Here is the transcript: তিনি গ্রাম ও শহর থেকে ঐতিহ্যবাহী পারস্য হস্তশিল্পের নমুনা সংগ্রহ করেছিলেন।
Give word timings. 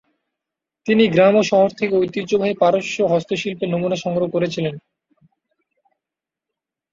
তিনি 0.85 1.03
গ্রাম 1.07 1.33
ও 1.35 1.51
শহর 1.51 1.69
থেকে 1.79 1.93
ঐতিহ্যবাহী 1.95 2.53
পারস্য 2.59 2.97
হস্তশিল্পের 3.11 3.71
নমুনা 3.71 3.97
সংগ্রহ 4.03 4.27
করেছিলেন। 4.31 4.75